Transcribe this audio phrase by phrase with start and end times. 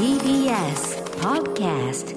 [0.00, 2.16] TBS Podcast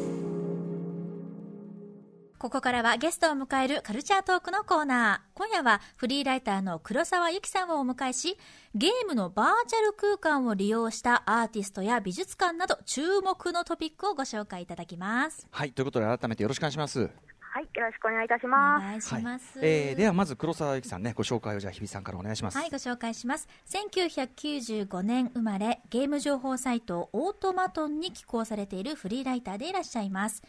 [2.40, 5.38] ここからはゲストを迎えるカルチャートークのコーナー。
[5.38, 8.38] 今夜はフリーライターの黒沢由紀さんをお迎えし、
[8.74, 15.46] ゲームのバーチャル空間を利用したアーティストや美術館など注目のトピックをご紹介いただきます。
[15.52, 17.10] はい、ということで改めてよろしくお願いします。
[17.54, 18.84] はい、よろしくお願いいたしおます。
[18.84, 19.60] 願いします。
[19.60, 22.58] はいえーではまず黒沢由紀さんね、ご紹介をじゃあ日比さんからお願いします。
[22.58, 23.48] はい、ご紹介します。
[23.70, 30.42] 1995年生まれ、ゲーム情報サイトオートマトンに寄稿されているフリーライターでいらっしゃいます。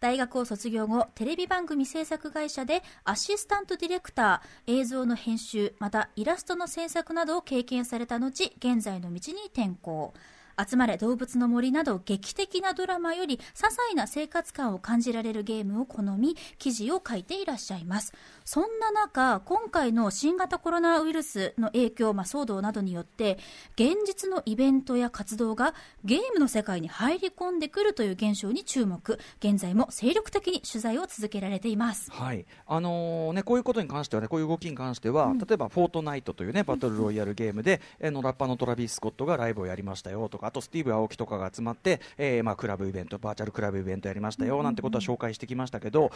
[0.00, 10.12] 大学を卒業後、テレビ番組制作会社でアシスタントディレクター、映像の編集、またイラストの制作などを経験された後、現在の道に転校。
[10.58, 18.12] 集まれ動物の森など劇的なドラマより些細な生活感を感じられるゲームを好み記事を書いていらっしゃいます。
[18.44, 23.38] そんな中今回の新型コロナウイルスの影響、まあ、騒動などによって
[23.74, 29.18] 現実のイベントや活動がゲームの世界に入り込んでくるという現象に注目。
[29.38, 32.10] 現在も精力的に取材を続けられています。
[32.10, 32.46] はい。
[32.66, 46.10] あのーね、こういうことに関してはね、こういう動きに関しては、例えば、フォートナイトというね、バトルロイヤルゲームで、えーのラッパーのトラビス・スコットがライブをやりましたよとか、あとスティーブ・アオキとかが集まって、えーまあ、クラブイベント、バーチャルクラブイベントやりましたよなんてことは紹介してきましたけど、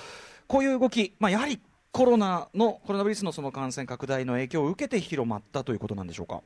[0.48, 1.60] こういう動き、まあ、やはり
[1.92, 6.40] コロナの、コロナウイルスのその感染拡大の影響を受けて広まったということなんでしょうか？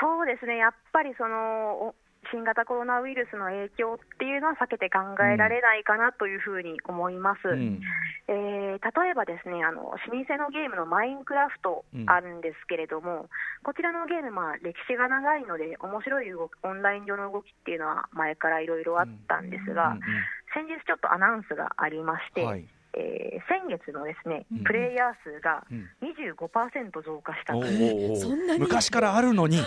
[0.00, 1.94] そうですね、やっぱりそのお
[2.30, 7.48] 新型コロナウイルスの影響っていうのは避けて考えられないかなというふうに思います。
[7.48, 7.80] うん。
[8.28, 13.28] えー例えばですね、あの老舗のゲームのマインクラフトうんあるんですけれども、
[13.64, 20.00] こちらのゲーム、まあ、歴史が長いので、面白い動きオンライン上の動きっていうのは前からいろいろあったんですが、うん。
[20.54, 22.68] 先日ちょっとアナウンスがありまして、はい
[22.98, 24.64] えー先月のですね、うん。
[24.64, 25.88] プレイヤー数がうん。
[26.02, 28.16] 25%増加したおという、ー。
[28.16, 28.60] そんなに？
[28.60, 29.64] 昔からあるのに、うん。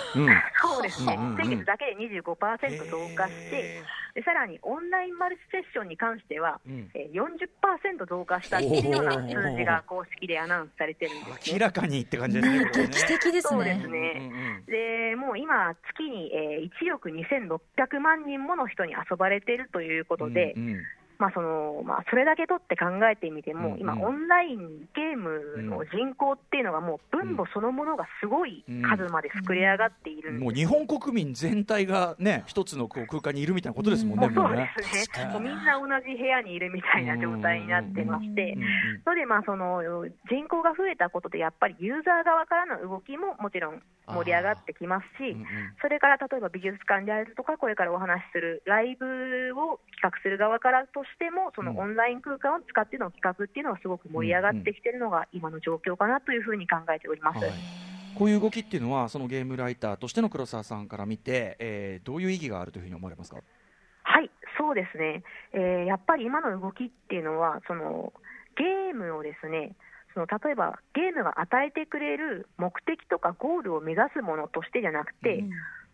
[0.62, 3.82] そうですね、先月だけで25%増加して、
[4.14, 6.92] でさらにオンラインマルチセッションに関しては、うん。
[6.94, 11.54] えー40%増加したっていうような数字が公式でアナウンスされてるんですね。
[11.54, 12.60] 明らかにって感じですね。
[12.76, 14.00] 劇的ですそうですね。
[14.00, 20.84] ねでもう今、月に、えー1億2600万人もの人に遊ばれているということで、うんうん
[21.22, 34.74] まあそのまあ、それだけ取って考えてみても、うん今、オンラインゲームの人口っていうのが、もう分母そのものがすごい数まで膨れ上がっているんですもう日本国民全体がね、一つのこう空間にいるみたいなことですもんね、もうそうもうね。
[34.78, 38.54] ですね、みんな同じ部屋にいるみたいな状態になってまして。
[38.58, 38.68] うん、うん。
[39.06, 39.84] それでまあその
[40.28, 45.48] 人口が増えたことで、やっぱりユーザー側からの動きももちろん盛り上がってきますしうんうん、
[45.82, 49.06] それから例えば美術館であるとか、これからお話しするライブ
[49.54, 51.78] を企画する側からとしても、そのうん。
[51.80, 57.44] オンライン空間を使っての企画っていうのがすごく盛り上がってきてるのが今の状況かなというふうに考えております。
[57.44, 57.54] はい。
[58.16, 63.38] こういう動きっていうのは、そのゲームライターとしての黒沢さんから見て、えーどういう意義があるというふうに思われますか？
[64.04, 65.24] はい、そうですね、
[65.54, 68.12] えーやっぱり今の動きっていうのは、その
[68.58, 69.76] ゲームをですね、
[70.14, 75.46] その例えばゲームが与えてくれる目的とかゴールを目指すものとしてじゃなくて、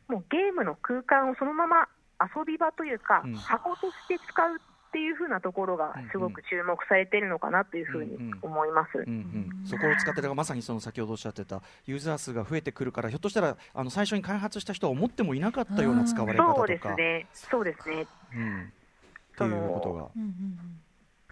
[0.07, 3.33] もうゲームの空間をそのまま遊び場というか、うん。
[3.35, 8.97] 箱として使うっていう風なところがすごく注目されているのかなというふうに思います。
[8.97, 16.55] うんうん、そこを使ってだからまさにその先ほどおっしゃってたユーザー数が増えてくるからひょっとしたらあの最初に開発した人は思ってもいなかったような使われ方とか。
[16.57, 20.09] そうですね、そうですね、うん、っていうことが。
[20.15, 20.57] うんうん。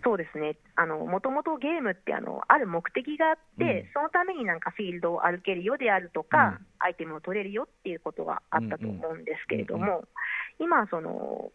[0.04, 3.94] そうですね、もともとゲームってあのある目的があって、うん。
[3.94, 6.66] そのためになんかフィールドを歩けるよであるとか、うん。
[6.80, 10.08] アイテムを取れるよっていうことがあったと思うんですけれども、うんう
[10.60, 11.52] 今、その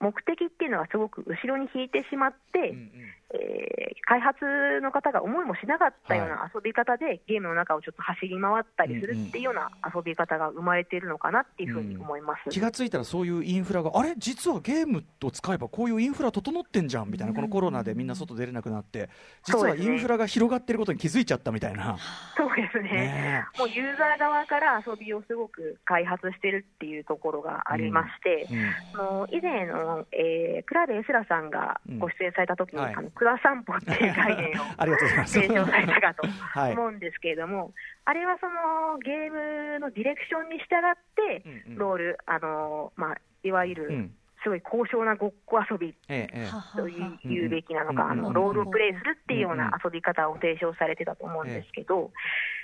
[0.00, 2.90] 目的っていうのはすごく後ろに引いてしまって、うんうん。
[3.38, 4.44] えー開発
[4.82, 12.48] の方が思いもしなかったような遊び方で、ゲームの中をちょっと走り回ったりするっていうような遊び方が生まれているのかなっていうふうに思います。
[12.50, 16.86] 気がついたらそういうインフラがあれ実はゲームを使えばこういうインフラ整ってん。
[16.86, 17.10] じゃん。
[17.10, 18.06] みたいなこのコロナでみん。
[18.06, 19.10] な外出れなくなって
[19.42, 21.98] 実はインフラが広がってることに気づいちゃったみたいな。
[22.36, 29.00] そうですねねもうユーザー側から遊びをすごく開発してるっていうところがありまして、うん。
[29.00, 31.50] あの以前の、えー、クラベエスラさん。
[31.50, 32.84] がご出演された時に、うん。
[32.84, 35.32] はいあのクラ散歩っていう概念を ありがとうございます。
[35.34, 36.26] 提唱されたかと
[36.58, 36.72] はい。
[36.72, 37.72] 思うんですけれども、
[38.04, 41.42] あれはそのゲームのディレクションに従って、
[41.76, 44.14] ロール、あのまあ、いわゆるうん。
[44.42, 52.12] すごい高尚なごっこ遊びというべきなのか、あのロールをプレイするっていうような遊び方を提唱されてたと思うんですけど、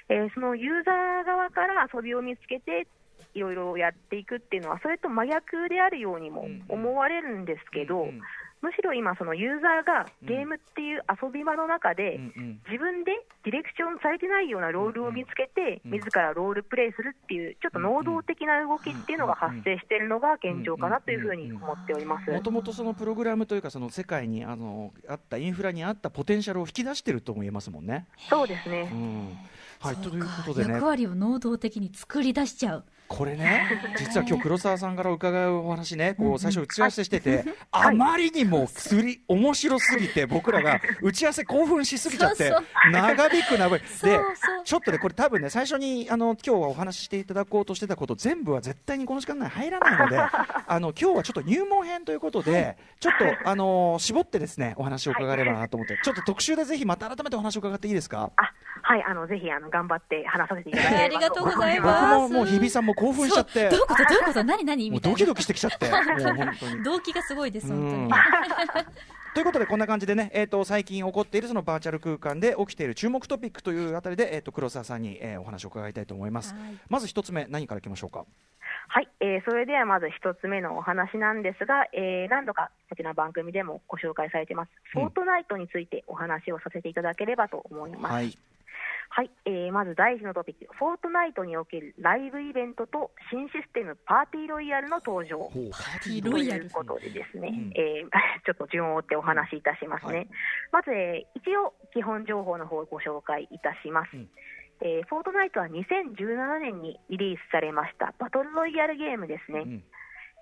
[0.08, 2.86] えーそのユーザー側から遊びを見つけて、
[3.34, 8.08] いろいろやっていくっていうのは、それと真逆であるようにも思われるんですけど、
[8.62, 12.20] むしろ今、そのユーザーがゲームっていう遊び場の中で、
[12.70, 13.10] 自分で
[13.44, 22.30] ディレクションされてないようなロールを見つけて、うん自らロールプレイするっていう、ちょっと能動的な動きっていうのが発生しているのが現状かなというふうに思っております。
[22.30, 28.06] もともとそのプログラムというかその世界にあのあったインフラにあったポテンシャルを引き出してるとも言えますもんね。
[28.30, 28.88] そうですね。
[28.92, 28.94] う。
[28.94, 29.38] ん。
[29.80, 30.74] はい、ということでね。
[30.74, 32.84] 役割を能動的に作り出しちゃう。
[33.12, 33.68] これね
[33.98, 37.44] 実は今日黒沢さんから伺うお話ねこう最初打ち合わせしてて、はい。
[37.72, 42.52] あまりにもすり面白すぎて僕らが打ち合わせ興奮しすぎちゃって
[42.90, 44.18] 長引く長引く そうで
[44.64, 50.18] ちょっとねこれ多分ね最初にあの今日はお話ししていただこうとしてたこと全部は絶対にこの時間内入らないので
[50.66, 55.98] あの今日はちょっと入門編ということでちょっとあの絞ってですねお話を伺えればなと思って。
[56.02, 58.30] ちょっと特集でぜひまた改めてお話を伺っていいですか？
[58.36, 62.32] あはい、あのぜひあの頑張って話させていただけあればりがとうござい僕ます。
[62.32, 63.68] ももう日比さんも興奮しちゃって。
[63.70, 64.04] どういうこと？
[64.04, 64.44] どういうこと？
[64.44, 64.64] 何？
[64.64, 64.90] 何？
[64.90, 65.14] もみたいな。
[65.14, 65.88] うドキドキしてきちゃって。
[65.90, 66.82] もう本当に。
[66.82, 68.12] 動機がすごいです、本当うんに。
[69.34, 76.62] ということでこんな感じでね、えー、と最近起こっているそのバーチャル空間で起きている注目トピックというあたりで、えー、と黒沢さんに、えーお話を伺いたいと思います、はい。
[76.90, 78.26] まず一つ目何からいきましょうか？
[78.88, 85.02] はい、えーそれではまず一つ目のお話なんですが、えー何度かこちらの番組でもご紹介されてます、うん。
[85.02, 88.12] フォートナイトについてお話をさせていただければと思います。
[88.12, 88.36] はい
[89.14, 95.50] はい、えーまず第一のトピック、フォートナイトにおけるライブイベントと新システムパーティーロイヤルの登場。
[95.70, 96.70] パーティーとロイヤルいう。
[96.70, 98.08] ことでですね、うんえー
[98.46, 100.16] ちょっと順を追ってお話しいたしますね。
[100.16, 100.28] はい
[100.72, 104.16] まず、えー一応、基本情報の方をご紹介いたします。
[104.16, 104.30] うん
[104.80, 109.60] えーフォートナイトは2017年にリリースされましたバトルロイヤルゲームですね。
[109.60, 109.84] うん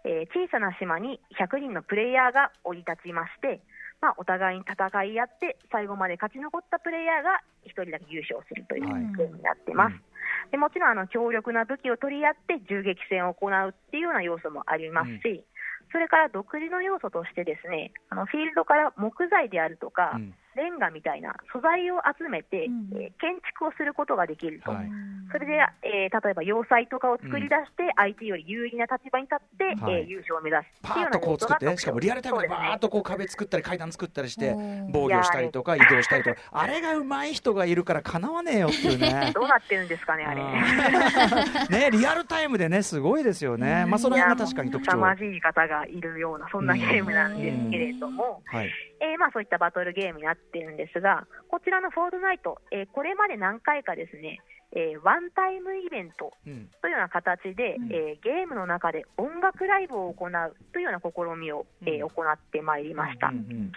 [0.04, 3.60] えー小さな島に100人のプレイヤーが降り立ちまして、
[4.00, 9.02] まあ、お互いに戦い合って最後まで勝ち残ったプレイヤーが1人だけ優勝するというはい。
[9.16, 9.92] ゲームになってます。
[9.92, 10.02] うん
[10.50, 15.44] でもちろんあの強力な武器を取り合って銃撃戦を行うっていうような要素もありますし、
[15.92, 24.90] それから独自の要素としてですねあのフィールドから木材であるとか、うんレンガみたいな素材を集めて、うんえー建築をすることができると、はい。
[25.30, 25.52] それで、
[25.82, 29.94] えー例えば要塞とかを作り出して、相手より有利な立場に立って、はい。
[29.94, 31.76] えー優勝を目指すパっていうようなーッとこう作ってね。
[31.76, 34.56] しかもリアルタイムでバーッとこう壁作ったり階段作ったりして
[34.90, 36.40] 防御したりとか移動したりとか。
[36.50, 39.32] あれが上手い人がいるからかなわねえよっていうね。
[39.34, 40.40] どうなってるんですかね、あれ。
[40.40, 41.80] うん。
[41.80, 44.92] ねリアルタイムでねすごいですよね、まあ、その辺が確かに特徴。
[44.92, 48.70] 凄まじい方がいるような、そんなゲームなんですけれども、はい
[49.00, 54.40] えーまあ、そういったバトルゲームになってるんですが、こちらのフォートナイト、えーこれまで何回かですね、
[54.72, 56.68] えーワンタイムイベントうん。
[56.82, 57.92] というような形で、うん。
[57.92, 63.28] えーゲームの中で音楽ライブを行うというような試みを、えーうん行ってまいりました。
[63.28, 63.72] うんうん。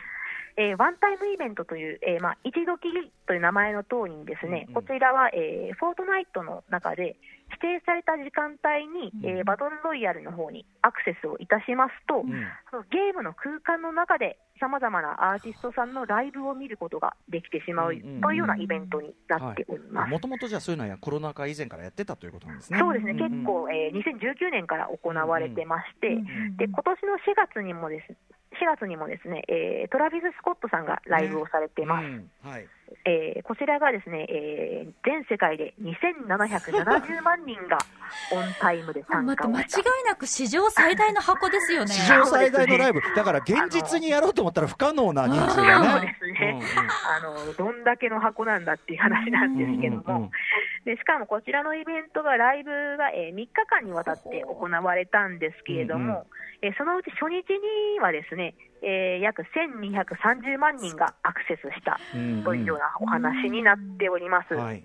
[0.57, 4.83] えーワンタイムイベントという、えーまあ、一度きりという名前の通りにですね、うんうん。
[4.83, 7.15] こちらは、えーフォートナイトの中で
[7.61, 9.39] 指定された時間帯に、うん。
[9.39, 12.31] えーバトルロイヤルの方にアクセスをいたしますと、うん。
[12.71, 20.09] そのゲームの空間の中でさまざまなアーティストさんのライブを見ることができてしまううんうんというようなイベントになっております。
[20.09, 22.79] もともとじゃあそういうのはコロナ禍以前からやってたということなんですね。
[22.79, 28.15] そうですね、ん結構、えー2019年から行われてまして、うんで今年の4月にもです
[28.61, 32.05] 4月にもですね、えートラビス・スコットさんがライブをされてます。
[32.05, 32.31] うん。
[32.43, 32.67] はい。
[33.05, 37.77] えーこちらがですね、えー全世界で2770万人が
[38.31, 39.79] オンタイムで参加をした。
[39.79, 41.87] いなく史上最大の箱ですよね。
[41.93, 46.07] 史上最大のライブ、だから現実にやろうと思ったら不可能な人数そうがね。
[46.07, 46.61] ですね、
[47.17, 50.31] あの どんだけの箱なんだっていう話なんですけども、うんうんうん
[50.85, 56.27] でしかもこちらのイベントがライブが、え3日間にわたって行われたんですけれども、
[56.61, 57.43] えーそのうち初日
[57.93, 64.53] にはですね、えー約1230万人がアクセスしたうんというようなお話になっております。
[64.53, 64.83] はい。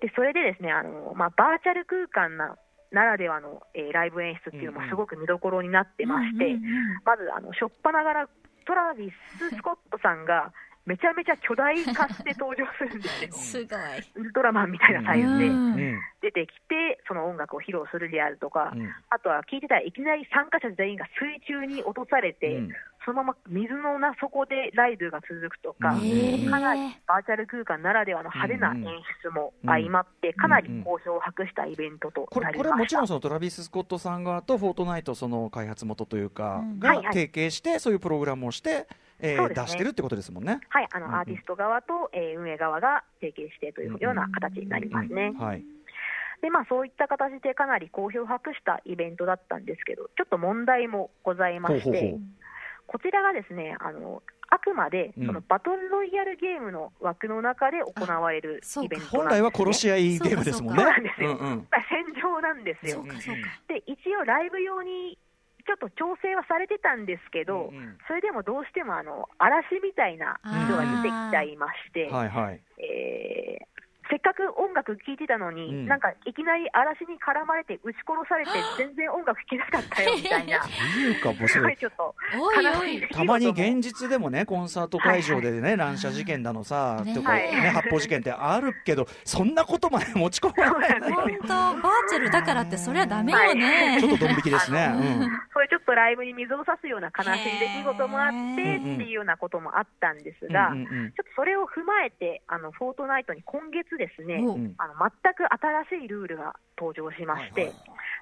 [0.00, 2.56] でそれでですねあの、まあ、バーチャル空間な
[2.90, 6.62] ならではの、えーライブ演出っていうのもすごく見どころになってまして、うんうんうん
[7.04, 8.28] まずあの初っ端ながら
[8.66, 10.52] トラビス・スコットさんが
[10.84, 13.64] めちゃめちゃ巨大化して登場するんですよ。
[13.64, 13.80] すごい。
[14.16, 15.48] ウルトラマンみたいなサイズで
[16.22, 18.90] 出てきて、その音楽を披露するであるとか、うん。
[19.10, 22.70] あとは聞いてたらいきなり参加者全員が水中に落とされて、うん。
[23.04, 32.76] そのまま水のな底でライブが続くとか、かなりバーチャル空間ならではの派手な演出も相まって、かなり好評を博したイベントとこれこれは。
[32.76, 36.78] もちろんそのトラビス・スコットさん側とフォートナイトその開発元というかうん。
[36.80, 38.86] が提携してそういうプログラムをして、
[39.22, 40.60] えーね出してるってことですもんね。
[40.68, 45.32] はい、あの、うんうんアーティスト側と、えー運営側が提携してというような形になりますね。
[45.34, 45.64] うんはい。
[46.42, 52.20] で、まあ、そういった形でかなり好評を博したイベントだったんですけど、ちょっと問題もございまして、ほうほうほう
[52.88, 59.08] こちらがですね、あの、あくまでうんそのバトルロイヤルゲームの枠の中で行われるイベントなんです、ね。
[59.08, 60.82] 本来は殺し合いゲームですもんね。
[60.82, 63.06] そうなんですようんうんまあ 戦場なんですよそう。
[63.06, 63.40] か、そうか。
[63.68, 65.16] で、一応ライブ用に
[65.62, 72.60] ちょっと調整はされてたんですけど、うんうんそれでもどうしてもあの嵐みたいな色が出てきちゃいまして、はいはい。
[72.78, 73.71] えー
[74.12, 75.86] せっかく音楽聴いてたのに、うん。
[75.86, 80.68] なんかいきなり嵐に絡まれて撃ち殺されて、 全然音楽聴けなかったよみたいな、と
[81.00, 82.14] いうか、もうそすごれいちょっと
[83.16, 87.14] たまに現実でもね、コンサート会場でね、乱射事件だのさ、ね。
[87.14, 87.50] とかはい。
[87.52, 91.00] ね、発砲事件ってあるけど、そんなことまで持ち込まない。
[91.10, 94.92] 本当バーチャルだからってそりゃダメよね、ちょっとドン引きですね。
[94.92, 95.42] うん。
[95.54, 101.12] そういうちょっとライブに水を差すような悲しい出来事もあってっていうようなこともあったんですが、うんうんうん。
[101.12, 104.74] ちょっとそれを踏まえて、あのフォートナイトに今月ですね、おうん。
[104.78, 105.44] あの全く
[105.88, 107.72] 新しいルールが登場しまして、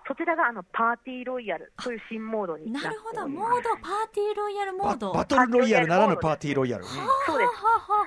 [0.06, 3.25] そちらがあのパーティーロイヤルという新モードになってなるほど。
[3.25, 5.12] おりますモードパーティーロイヤルモード。
[5.12, 6.84] ババトルロイヤルならぬパーティーロイヤル。
[6.84, 7.54] うんそうです、そうです、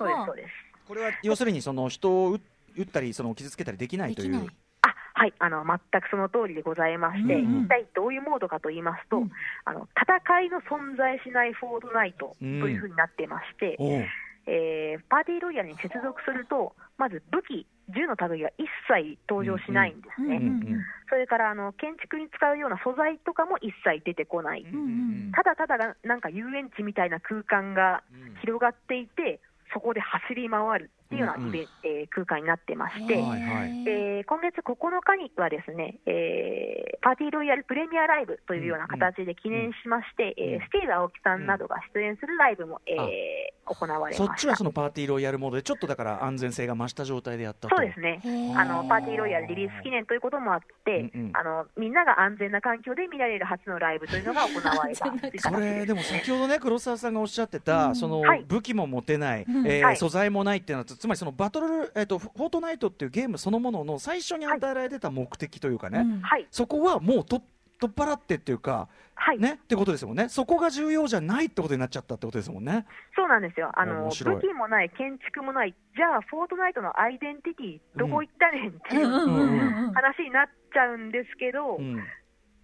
[0.04, 0.50] はあそうです。
[0.88, 2.42] これは要するにその人を撃
[2.76, 4.48] 撃ったりその傷つけたりできないという。
[4.82, 5.34] あはい。
[5.40, 7.64] あの全くその通りでございまして、うんうん。
[7.66, 9.32] 一体どういうモードかと言いますと、うん。
[9.66, 14.06] あの戦いの存在しないフォートナイトというふうになってまして、おう
[14.46, 24.82] えーパーティーロイヤルに接続すると、まず武器、銃の類が一切登場しないんですね、うんうんそれからあの建築に使うような素材とかも一切出てこない、うんう
[25.30, 28.04] んただただがなんか遊園地みたいな空間が
[28.42, 29.40] 広がっていて、
[29.74, 33.14] そこで走り回るっていうようなイベ、えー空間になってまして。
[33.16, 33.88] はいはい。
[33.88, 44.26] えー今月9日にはですね、えーパーティーロイヤルプレミアライブというような形で記念しまして、うんえースティーブ青木さんなどが出演するライブも、えー行われました。
[44.26, 47.76] そっちはそのパーティーロイヤルモードでちょっとだから安全性が増した状態でやったと。
[47.76, 48.20] そうですね。
[48.58, 51.32] あのパーティーロイヤルリリース記念ということもあって、うんうん。
[51.34, 55.06] あのみんなが安全な環境で見られる初のライブというのが行われた
[55.40, 57.96] それでも先ほどね黒沢さんがおっしゃってた、うん。
[57.96, 58.44] そのはい。
[58.48, 59.68] 武器も持てない、うん。
[59.68, 59.98] えーはい。
[59.98, 66.22] 素材もないっていうのはつまりそのバトル、えー、とフォートナイトっていうゲームそのものの最初に与えられてた目的というかね、うん。
[66.22, 67.42] はい、そこはもうと
[67.82, 69.38] 取っ払ってっていうか、はい。
[69.38, 70.30] ねってことですもんね。
[70.30, 72.86] そこが重要じゃないってことになっちゃったってことですもんね。
[73.18, 73.70] そうなんですよ。
[73.74, 79.92] あの武器もない、建築もない、じゃあ、フォートナイトのアイデンティティ、どこ行ったねんっていううん。
[79.92, 81.98] 話になっちゃうんですけど、うん。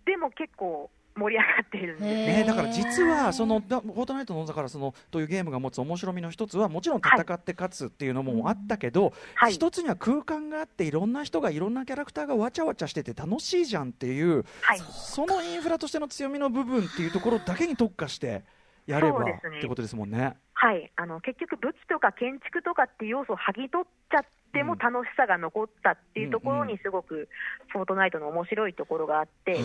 [0.05, 2.05] でも結構盛り上がっているんです。
[2.05, 18.43] へね、だから実はそのだフォートナイトのだからそのというゲームが持つ面白みの一つはもちろん戦って勝つっていうのもあったけど、はい一つには空間があっていろんな人がいろんなキャラクターがわちゃわちゃしてて楽しいじゃんっていうはいそのインフラとしての強みの部分っていうところだけに特化して
[18.89, 19.23] やれば、っ
[19.61, 20.35] てことですもんね。
[20.53, 27.29] はい、あの結局、武器とか建築とかっていう要素を剥ぎ取っちゃっても楽しさが残ったっていうところに、すごく
[27.69, 29.57] フォートナイトの面白いところがあって、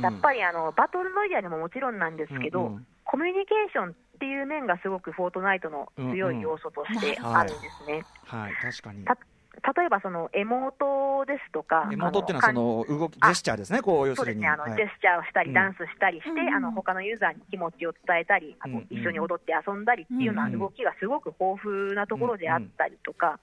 [0.00, 8.04] やっぱりあのバトルロイヤルももちろんなんですけど、コミュニケーションっていう面がすごくフォートナイトの強い要素としてあるんですね。
[8.26, 8.52] はい。
[8.54, 9.04] 確かに。
[9.04, 9.16] た
[9.76, 14.40] 例えばそのエモートですとか、エモートっていうのはその動きジあェスチャーですねこう要するに。
[14.40, 14.72] そうですね、あのはい。
[14.76, 16.54] ジェスチャーをしたり、うんダンスしたりして、うん。
[16.54, 18.86] あの他のユーザーに気持ちを伝えたり、あのうん。
[18.90, 20.58] 一緒に踊って遊んだりっていうようなうん。
[20.58, 23.40] 動きがすごく豊富なところであったりとか、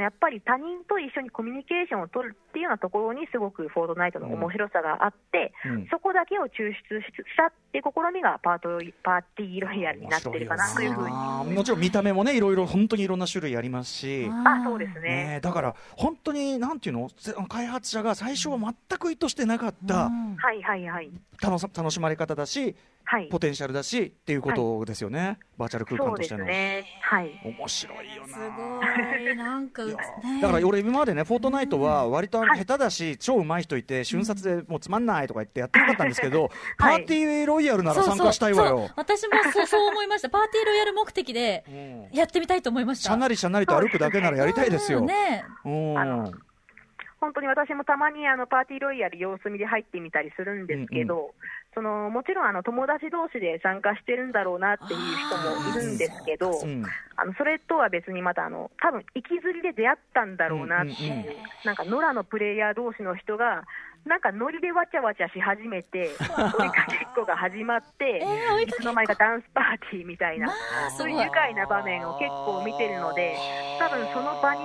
[0.00, 7.06] やっぱり他人と一緒にコミュニケーションを取るっていうようなところに、すごくフォートナイトの面白さがあって、うんそこだけを抽出し
[7.36, 8.68] たっていう試みがパート
[9.02, 11.54] パーティーロイヤルになってるかなというふうに。
[11.54, 14.30] もちろん見た目もねいろいろ本当にいろんな種類ありますし。
[14.44, 21.10] あそうですねね、だから本当になんていうのせ開発者が最初は全く意図してなかったうんはいはいはい。
[21.40, 23.28] 楽し楽しまれ方だしはい。
[23.28, 26.84] ポテンシャルだしっていうことですよね、バーチャル空間としての、すね。
[27.02, 27.40] はい。
[27.44, 29.96] 面白いよなすごいなんか、ね、
[30.40, 37.04] だから俺今までねフォートナイトは割と下手だし超うまい人いて瞬殺でもうつまんないとか言ってやってなかったんですけど、パはい。
[37.04, 38.90] ーティーロイヤルなら参加したいわよ。
[38.96, 40.30] 私もそうそう思いました。
[40.30, 42.16] パーティーロイヤル目的でうん。
[42.16, 43.10] やってみたいと思いました。
[43.10, 45.44] しゃなりしゃなりと歩くだけならやりたいですよ、うんね。
[45.64, 51.34] 本当に私もたまにあのパーティーロイヤル様子見で入ってみたりするんですけど、
[51.74, 61.20] そのもちろんあの友達同士で参加してるんだろうなっていう人もいるんですけど、うんあのそれとは別にまたあの多分行きずりで出会ったんだろうなっていう、うん。
[61.20, 63.62] うんうんなんか野良のプレイヤー同士の人が
[64.04, 66.10] なんかノリでわちゃわちゃし始めて
[66.58, 70.50] 追いかけっこが始まって、えー追いつの間にかダンスパーティーみたいな、
[70.96, 73.36] そういう愉快な場面を結構見てるので
[73.78, 74.60] 多分その場に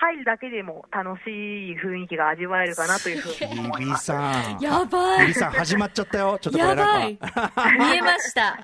[0.00, 3.60] 入るだけでも楽しい雰囲気が味わえるかなというふうに。
[3.60, 4.06] 思いビビます。
[4.06, 4.58] さん。
[4.60, 5.20] やばい。
[5.22, 6.38] ビビさん始まっちゃったよ。
[6.40, 7.16] ちょっとこれやばい。
[7.16, 8.58] か見えました。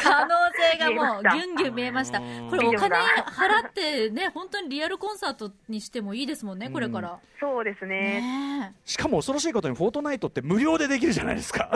[0.00, 0.34] 可能
[0.72, 2.18] 性がもうギュンギュン見えました。
[2.18, 8.20] うんこれお金払ってね本当にリアルコンサートにしてもいいですもんねこれから、そうですね。
[8.20, 11.68] ねしかも恐ろしいことにフォートナイトって無料でできるじゃないですか。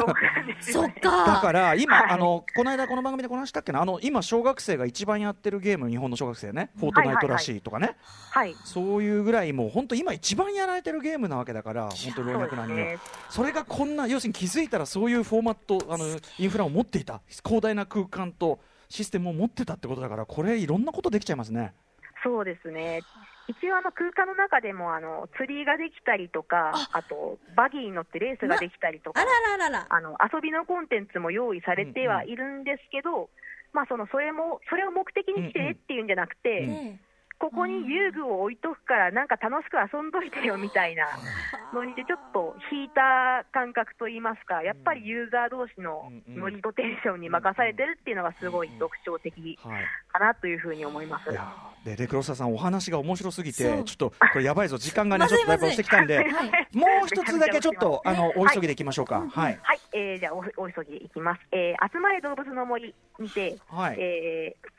[0.61, 1.25] そっか。
[1.27, 2.11] だから今、はい。
[2.13, 3.83] あのこの間この番組でこの話したっけな？
[3.83, 6.71] あの今小学生が一番やってるゲーム日本の小学生ね。
[6.79, 7.97] フォートナイトらしいとかね、
[8.31, 8.55] はい。
[8.65, 12.99] そうというぐらいもう本当今一番やられてるゲームなわけだから本当老若男女、そうですね。
[13.31, 16.05] それがこんな要するに気づいたらそういうフォーマットあの
[16.39, 18.61] インフラを持っていた広大な空間と
[18.91, 21.73] システムを持ってたってことだからこれいろんなことできちゃいますね。
[22.23, 23.01] そうですね。
[23.49, 29.87] 一応あの空間の中でもあの釣りができたりとか、あとバギーに乗ってレースができたりとかあ、らららら。
[29.89, 33.31] あの遊びのコンテンツも用意されてはいるんですけど、
[33.73, 37.01] まあそのそれもそれを目的に来てねっていうんじゃなくて、ね
[37.41, 41.09] ここに遊具を置いとくからなんか楽しく遊んどいてよみたいな
[41.73, 49.85] のにでちょっと引いた感覚といいますか、やっぱりユーザー同士のノリとテンションに任されてるっていうのがすごい特徴的はい。
[50.13, 51.31] かなというふうに思います。
[51.85, 56.27] でレクロスタさんお話が面白すぎてちょっとこれやばいぞ時間がねちょっとだいぶ押してきたんではい。
[56.77, 59.27] もう一つだけちょっとあのお急ぎでいきましょうか。
[59.31, 59.59] はい。
[59.63, 61.41] はい、えー、じゃあおお急ぎいきます。
[61.53, 63.97] えー、集まれ動物の森にて、はい。
[63.99, 64.70] えー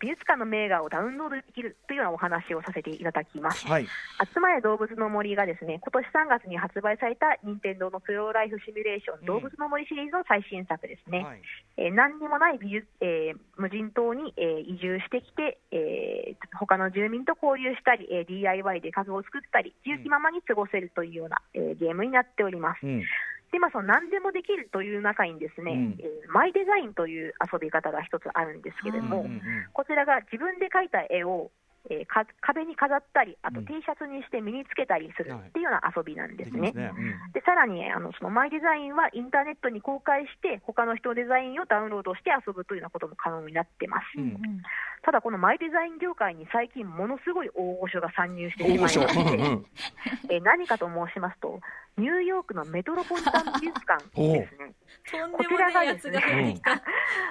[0.00, 3.66] 美術館の名画をダウンロードできるというようなお話をさせていただきます。
[3.66, 3.86] はい
[4.34, 11.24] 集まれ動物の森がですね、今年3月に発売された任天堂のプロライフシミュレーション、うん動物の森シリーズの最新作ですね。
[11.24, 11.42] はい
[11.76, 22.86] えー何にもない美術、えー無人島に、えー移住してきて、えー他の住民と交流したり、えー DIY で家具を作ったり、自由気ままに過ごせるというような、えーゲームになっております。
[22.86, 23.02] うん
[23.52, 25.96] で、まあ、その何でもできるという中にですね、うん。
[25.98, 29.40] えーマイデザインという遊び方が一つあるんですけれども、うんうんうん
[29.72, 31.50] こちらが自分で描いた絵を、
[31.88, 33.66] えーか壁に飾ったり、あとうん。
[33.66, 36.72] T シャツにして身につけたりするっていうような遊びなんですね。
[36.72, 37.32] できますうん。
[37.32, 44.04] でさらにあのそのマイデザインはインターネットに公開して、他の人のデザインをダウンロードして遊ぶというようなことも可能になってます。
[44.18, 44.36] うん。
[45.02, 49.66] ただ、このマイデザイン業界に最近、ものすごい大御所が参入してしまいまして、うんうん。
[50.28, 51.60] えー何かと申しますと、
[51.96, 54.74] ニューヨークのメトロポリタン美術館ですね。
[55.10, 56.82] とんでもないやつが入ってきた。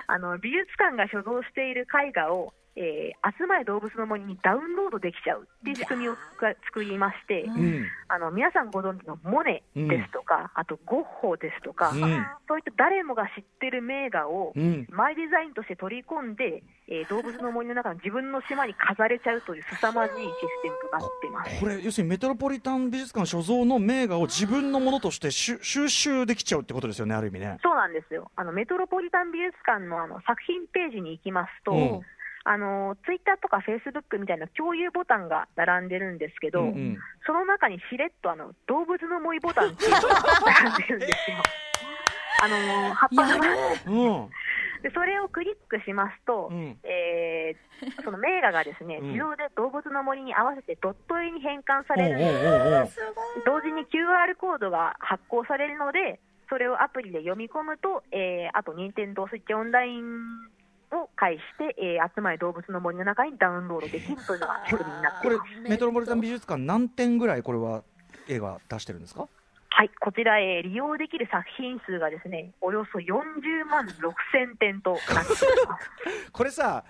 [0.08, 12.00] あの美術館が所蔵している絵画を、えー、集まれ動物の森にダウンロードできちゃうっていう仕組みをが作りまして、うんあの皆さんご存知のモネですとか、あとゴッホですとか、うん
[12.48, 21.59] そういった誰もが知ってる名画を、うんマイデザインとして取り込んで、えー動物の森の中の自分の島に飾れちゃうという凄まじいシステムとなってます。
[21.59, 27.57] これ要するにメトロポリタン美術館所蔵の名画を自分のものとして収収集できちゃうってことですよねある意味ね。
[27.62, 28.31] そうなんですよ。
[28.38, 32.01] あのメトロポリタン美術館のあの作品ページに行きますと、うん
[32.50, 36.98] あのツイッターとかフェイスブックみたいな共有ボタンが並んでるんですけど、うんうん。
[37.27, 40.18] その中にしれっとあの動物の森ボタンっていうのが
[40.66, 41.38] 並んでるんですよ。
[42.42, 44.29] あの葉っぱのうん。
[44.81, 46.79] でそれをクリックしますと、うん。
[46.83, 47.70] えー
[48.03, 49.07] その名画がですね、うん。
[49.14, 52.46] 自動で動物の森に合わせてドット絵に変換さおうおうれるんです。
[52.46, 53.00] おうおうす
[53.46, 53.62] ごい。
[53.62, 60.50] 同時に QR コードが発行されるので、それをアプリで読み込むと、えーあと、任天堂スイッチオンライン
[60.91, 65.69] を介して、えー集まり動物の森の中にダウンロードできるというのが仕組みになってこれ。
[65.69, 67.83] メトロポリタン美術館何点ぐらいこれは
[68.27, 69.27] 映画出してるんですか？
[69.71, 75.45] はい、こちら、えー利用できる作品数がですね、およそ40万6000点となっています。
[76.33, 76.83] これさ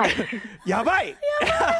[0.00, 0.10] はい、
[0.64, 1.16] やばい。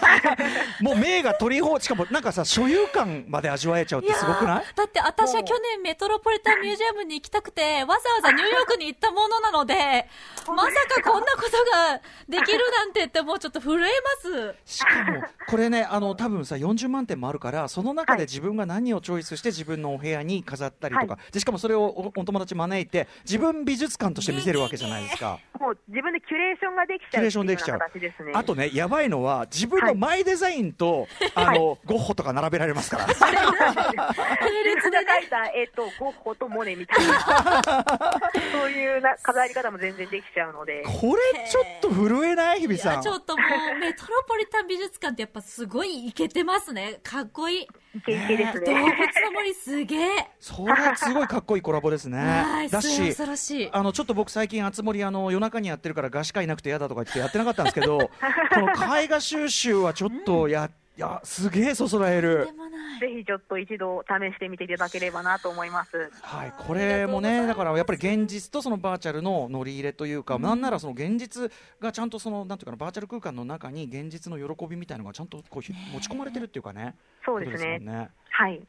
[0.81, 4.65] もう名画取り放しかもなんかさ所有感まで味わえちゃうってすごくない？
[4.75, 10.09] だって私は去年メトロポリタンミュージアムに行きたくて、わざわざニューヨークに行ったものなので、
[10.47, 10.71] まさ
[11.03, 13.89] かこんなことができるなんてってもうちょっと震え
[14.25, 14.55] ます。
[14.65, 18.27] しかもこれねあの多分さ40万点もあるからその中ではい。
[18.27, 25.39] 自分が何をチョイスして自分のお部屋に飾ったりとか、はでしかもそれをおお友達招いて自分美術館として見せるわけじゃないですか。
[25.59, 27.79] もう自分でキュレーションができちゃうキュレーションできちゃう
[28.11, 28.33] ですね。
[28.35, 33.07] あとね、やばいのは、自分のマイデザインと、あの、ゴッホとか並べられますから。
[33.07, 33.17] 並
[34.65, 37.21] 列で描いた絵とゴッホとモネみたいな、
[38.53, 42.61] そういうな飾り方も全然できちゃうので、これ、ちょっと震えない？
[42.61, 43.09] 日比いさんやち。
[43.09, 47.01] ょっともうメトロポリタン美術館ってやっぱすごいイケてますね。
[47.03, 47.69] かっこいい。
[47.93, 48.97] イケイケです動物ね。
[49.25, 50.31] の森すげえ。
[50.39, 52.63] それ、すごいかっこいいコラボですねは。
[52.63, 53.69] い、だし恐、ろしい。
[53.73, 58.11] あの、ちょっと僕最近、あつ森、あの、夜中にやってるから、画しかいなくて嫌だとか言ってやってなかったんですけど、こ
[58.61, 60.71] の絵画収集はちょっとや、
[61.01, 62.53] いや、すげえそそられるで。
[62.53, 63.01] もない。
[63.01, 66.11] ぜひちょっと一度試してみていただければなと思います。
[66.21, 76.95] はい、これもね、だからやっぱり現実とそのバーチャルの乗り入れというか、なんならその現実がちゃんとその、なんていうかな、バーチャル空間の中に現実の喜びみたいなのがちゃんとこうひ持ち込まれてるっていうかね。
[77.25, 78.11] そうですね。
[78.31, 78.61] はい。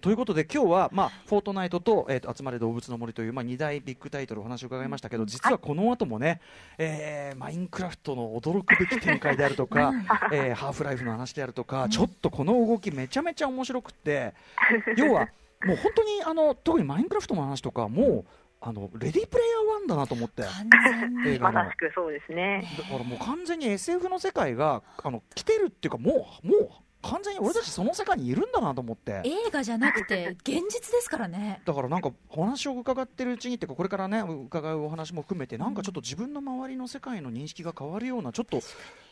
[0.00, 6.40] ということで今日は、まあ、フォートナイトと,、えーと集まれ動物の森という、まあ、2大ビッグタイトルお話を伺いましたけど実はこの後もね、
[6.76, 9.92] えーマインクラフトの驚くべき展開であるとか、
[10.32, 14.34] えーハーフライフの話であるとか、ちょっとこの動きめちゃめちゃ面白くって
[14.96, 15.28] 要は
[15.64, 18.24] もう本当にあの特にマインクラフトの話とかもう
[18.60, 20.42] あのレディープレイヤー1だなと思って。
[20.42, 21.28] 完全に。
[21.30, 22.64] 映画のまさしくそうですね。
[22.76, 26.70] だからもう完全に SF の世界があの来てるっていうかもうもう
[27.08, 29.22] 完全に俺たちその世界にいるんだなと思って。
[29.24, 31.62] 映画じゃなくて現実ですからね。
[31.64, 38.60] だからなんかお話を伺ってるうちにっていうかこれからね伺うお話も含めてなんかちょっと自分の周りの世界の認識が変わるようなちょっと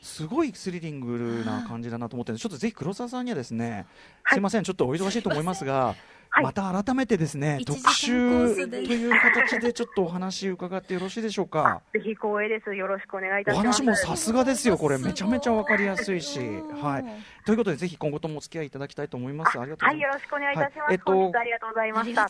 [0.02, 3.86] すごいスリリングな感じだなと思ってるんでちょっとぜひ黒沢さんにはですね
[4.28, 5.94] すいませんちょっとお忙しいと思いますが
[6.36, 11.80] はいまた改めてですね特集という形でちょっとお話伺ってよろしいでしょうか。
[11.94, 12.74] ぜひ光栄です。
[12.74, 13.82] よろしくお願いいたおします。
[13.82, 16.38] 話もさすがですよ、これ、めちゃめちゃわかりやすいし。
[16.82, 17.04] はい、
[17.46, 19.58] ということで、ぜひ今後ともお付き合いいただきたいと思います。
[19.58, 20.20] ありがとうごはい、ざいます。
[20.20, 20.78] よろしくお願いいたします。
[20.80, 22.26] はいえっとありがとうございあました。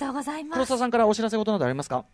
[0.52, 2.04] 黒沢さんからお知らせことなどありますか？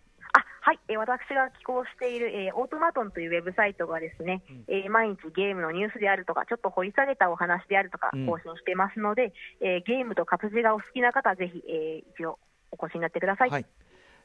[0.73, 12.39] あはい、えー私が寄稿している、えーオートマトンというウェブサイトがですね、えー毎日ゲームのニュースであるとか、ちょっと掘り下げたお話であるとかうん更新してますので、えーゲームと活字がお好きな方はぜひ、えー一応
[12.71, 13.51] お越しになってください。
[13.51, 13.67] はい。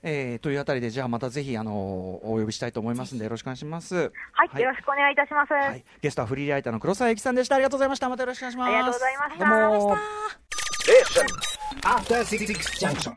[0.03, 3.95] えーというあたりで、じゃあまたぜひ、あのお呼びしたいと思いますんで、よろしくお願いします。
[3.95, 5.53] はい、はいよろしくお願いいたします。
[5.53, 7.55] はい、ゲストはフリーライターの黒沢由紀さんでした。
[7.55, 8.07] ありがとうございました。
[8.07, 8.67] またよろしくお願いします。
[8.67, 9.89] ありがとうございましたどう
[13.09, 13.15] も.